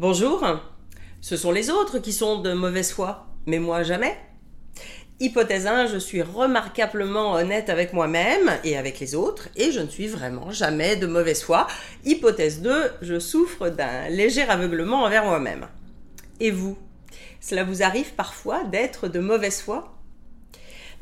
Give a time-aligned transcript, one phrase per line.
[0.00, 0.42] Bonjour,
[1.20, 4.16] ce sont les autres qui sont de mauvaise foi, mais moi jamais.
[5.20, 9.88] Hypothèse 1, je suis remarquablement honnête avec moi-même et avec les autres, et je ne
[9.88, 11.66] suis vraiment jamais de mauvaise foi.
[12.06, 15.66] Hypothèse 2, je souffre d'un léger aveuglement envers moi-même.
[16.40, 16.78] Et vous?
[17.42, 19.98] Cela vous arrive parfois d'être de mauvaise foi?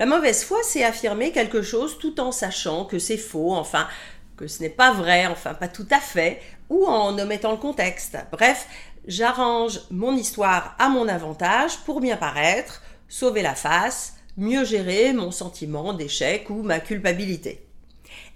[0.01, 3.87] La mauvaise foi, c'est affirmer quelque chose tout en sachant que c'est faux, enfin,
[4.39, 8.17] que ce n'est pas vrai, enfin, pas tout à fait, ou en omettant le contexte.
[8.33, 8.67] Bref,
[9.07, 15.31] j'arrange mon histoire à mon avantage pour bien paraître, sauver la face, mieux gérer mon
[15.31, 17.67] sentiment d'échec ou ma culpabilité.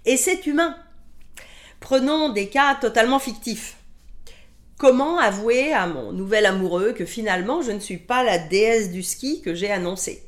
[0.05, 0.77] Et c'est humain.
[1.79, 3.77] Prenons des cas totalement fictifs.
[4.77, 9.03] Comment avouer à mon nouvel amoureux que finalement je ne suis pas la déesse du
[9.03, 10.23] ski que j'ai annoncé?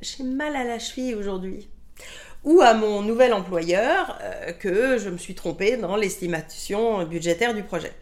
[0.00, 1.68] J'ai mal à la cheville aujourd'hui.
[2.44, 7.62] Ou à mon nouvel employeur euh, que je me suis trompée dans l'estimation budgétaire du
[7.62, 7.92] projet.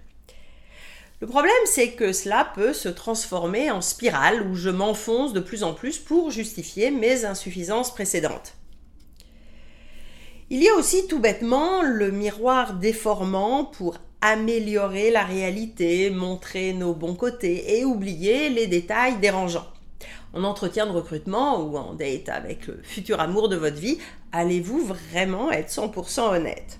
[1.20, 5.62] Le problème, c'est que cela peut se transformer en spirale où je m'enfonce de plus
[5.62, 8.52] en plus pour justifier mes insuffisances précédentes.
[10.50, 16.92] Il y a aussi tout bêtement le miroir déformant pour améliorer la réalité, montrer nos
[16.92, 19.66] bons côtés et oublier les détails dérangeants.
[20.36, 23.96] En entretien de recrutement ou en date avec le futur amour de votre vie,
[24.32, 26.78] allez-vous vraiment être 100% honnête?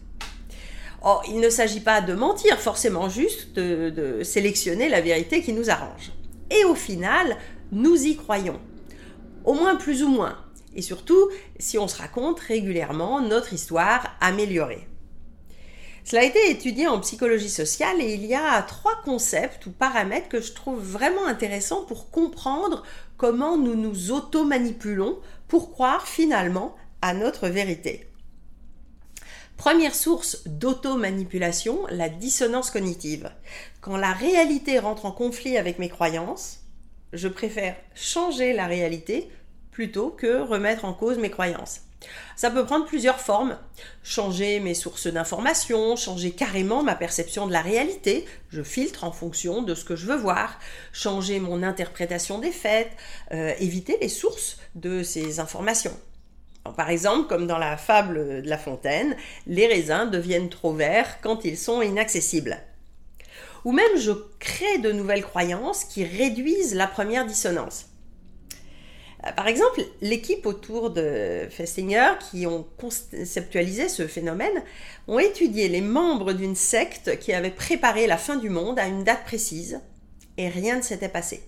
[1.03, 5.71] Oh, il ne s'agit pas de mentir, forcément juste de, sélectionner la vérité qui nous
[5.71, 6.13] arrange.
[6.51, 7.39] Et au final,
[7.73, 8.61] nous y croyons.
[9.47, 10.37] Au moins plus ou moins.
[10.75, 14.87] Et surtout, si on se raconte régulièrement notre histoire améliorée.
[16.07, 20.29] Cela a été étudié en psychologie sociale et il y a trois concepts ou paramètres
[20.29, 22.85] que je trouve vraiment intéressants pour comprendre
[23.17, 28.09] comment nous nous auto-manipulons pour croire finalement à notre vérité.
[29.57, 33.31] Première source d'auto-manipulation, la dissonance cognitive.
[33.81, 36.61] Quand la réalité rentre en conflit avec mes croyances,
[37.13, 39.31] je préfère changer la réalité
[39.71, 41.86] plutôt que remettre en cause mes croyances.
[42.37, 43.59] Ça peut prendre plusieurs formes.
[44.03, 49.63] Changer mes sources d'information, changer carrément ma perception de la réalité, je filtre en fonction
[49.63, 50.59] de ce que je veux voir,
[50.93, 52.91] changer mon interprétation des faits,
[53.33, 55.97] euh, éviter les sources de ces informations.
[56.77, 59.17] Par exemple, comme dans la fable de La Fontaine,
[59.47, 62.59] les raisins deviennent trop verts quand ils sont inaccessibles.
[63.65, 67.87] Ou même je crée de nouvelles croyances qui réduisent la première dissonance.
[69.25, 74.63] Euh, par exemple, l'équipe autour de Festinger qui ont conceptualisé ce phénomène
[75.09, 79.05] ont étudié les membres d'une secte qui avait préparé la fin du monde à une
[79.05, 79.81] date précise
[80.37, 81.43] et rien ne s'était passé.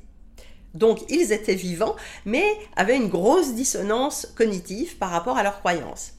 [0.75, 2.45] Donc ils étaient vivants, mais
[2.77, 6.13] avaient une grosse dissonance cognitive par rapport à leurs croyances.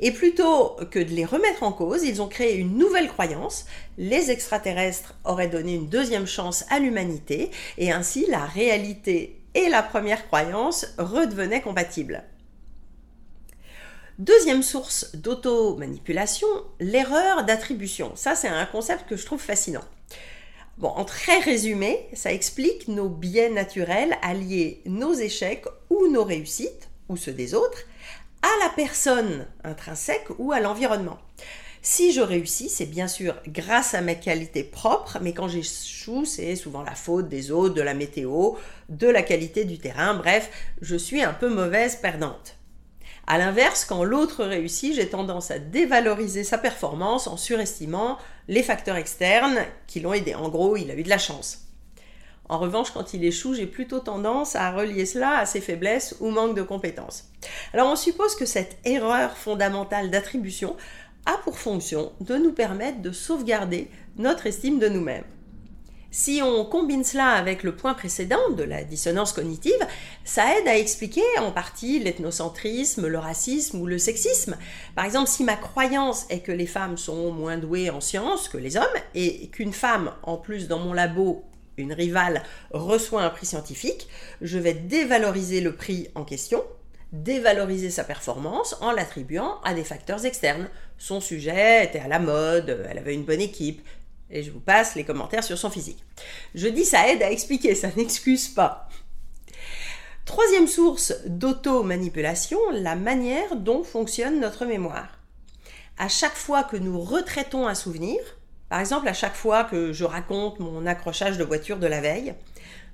[0.00, 3.66] Et plutôt que de les remettre en cause, ils ont créé une nouvelle croyance.
[3.98, 9.82] Les extraterrestres auraient donné une deuxième chance à l'humanité, et ainsi la réalité et la
[9.82, 12.22] première croyance redevenaient compatibles.
[14.18, 16.46] Deuxième source d'auto-manipulation,
[16.78, 18.12] l'erreur d'attribution.
[18.16, 19.84] Ça, c'est un concept que je trouve fascinant.
[20.76, 26.24] Bon, en très résumé, ça explique nos biais naturels à lier nos échecs ou nos
[26.24, 27.84] réussites, ou ceux des autres,
[28.42, 31.18] à la personne intrinsèque ou à l'environnement.
[31.82, 36.54] Si je réussis, c'est bien sûr grâce à mes qualités propres, mais quand j'échoue, c'est
[36.54, 38.52] souvent la faute des autres, de la météo,
[38.90, 40.50] de la qualité du terrain, bref,
[40.82, 42.56] je suis un peu mauvaise perdante.
[43.26, 48.18] A l'inverse, quand l'autre réussit, j'ai tendance à dévaloriser sa performance en surestimant
[48.48, 50.34] les facteurs externes qui l'ont aidé.
[50.34, 51.70] En gros, il a eu de la chance.
[52.50, 56.30] En revanche, quand il échoue, j'ai plutôt tendance à relier cela à ses faiblesses ou
[56.30, 57.30] manque de compétences.
[57.72, 60.76] Alors on suppose que cette erreur fondamentale d'attribution
[61.26, 65.24] a pour fonction de nous permettre de sauvegarder notre estime de nous-mêmes.
[66.12, 69.86] Si on combine cela avec le point précédent de la dissonance cognitive,
[70.24, 74.56] ça aide à expliquer en partie l'ethnocentrisme, le racisme ou le sexisme.
[74.96, 78.58] Par exemple, si ma croyance est que les femmes sont moins douées en sciences que
[78.58, 81.44] les hommes et qu'une femme, en plus dans mon labo,
[81.76, 82.42] une rivale,
[82.72, 84.08] reçoit un prix scientifique,
[84.42, 86.64] je vais dévaloriser le prix en question
[87.12, 90.68] dévaloriser sa performance en l'attribuant à des facteurs externes.
[90.98, 93.86] Son sujet était à la mode, elle avait une bonne équipe,
[94.30, 96.04] et je vous passe les commentaires sur son physique.
[96.54, 98.88] Je dis ça aide à expliquer, ça n'excuse pas.
[100.24, 105.18] Troisième source d'auto-manipulation, la manière dont fonctionne notre mémoire.
[105.98, 108.18] À chaque fois que nous retraitons un souvenir,
[108.68, 112.34] par exemple à chaque fois que je raconte mon accrochage de voiture de la veille,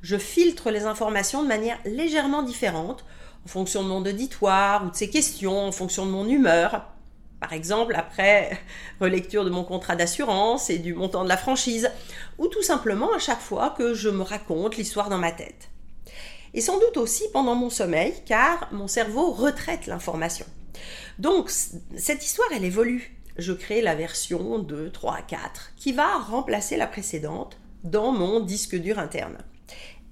[0.01, 3.05] je filtre les informations de manière légèrement différente,
[3.47, 6.85] en fonction de mon auditoire ou de ses questions, en fonction de mon humeur.
[7.39, 8.59] Par exemple, après
[9.01, 11.89] relecture de mon contrat d'assurance et du montant de la franchise,
[12.39, 15.71] ou tout simplement à chaque fois que je me raconte l'histoire dans ma tête.
[16.55, 20.47] Et sans doute aussi pendant mon sommeil, car mon cerveau retraite l'information.
[21.21, 23.17] Donc, cette histoire, elle évolue.
[23.37, 28.75] Je crée la version 2, 3, 4, qui va remplacer la précédente dans mon disque
[28.75, 29.39] dur interne.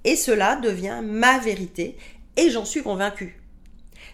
[0.04, 1.96] Et cela devient ma vérité,
[2.36, 3.40] et j'en suis convaincue.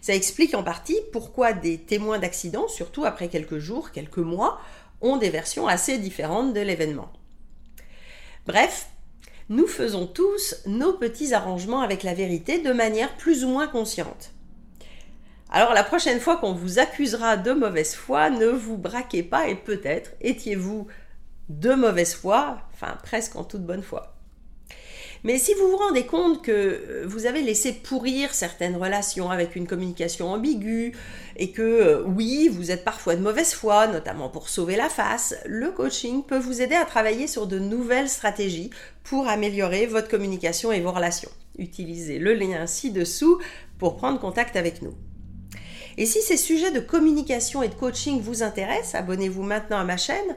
[0.01, 4.61] Ça explique en partie pourquoi des témoins d'accidents, surtout après quelques jours, quelques mois,
[5.01, 7.13] ont des versions assez différentes de l'événement.
[8.47, 8.89] Bref,
[9.49, 14.33] nous faisons tous nos petits arrangements avec la vérité de manière plus ou moins consciente.
[15.51, 19.57] Alors la prochaine fois qu'on vous accusera de mauvaise foi, ne vous braquez pas et
[19.57, 20.87] peut-être étiez-vous
[21.49, 24.15] de mauvaise foi, enfin presque en toute bonne foi.
[25.23, 29.55] Mais si vous vous rendez compte que euh, vous avez laissé pourrir certaines relations avec
[29.55, 30.93] une communication ambiguë
[31.37, 35.35] et que euh, oui, vous êtes parfois de mauvaise foi, notamment pour sauver la face,
[35.45, 38.71] le coaching peut vous aider à travailler sur de nouvelles stratégies
[39.05, 41.31] pour améliorer votre communication et vos relations.
[41.59, 43.39] Utilisez le lien ci-dessous
[43.79, 44.95] pour prendre contact avec nous.
[45.99, 49.99] Et si ces sujets de communication et de coaching vous intéressent, abonnez-vous maintenant à ma
[49.99, 50.37] chaîne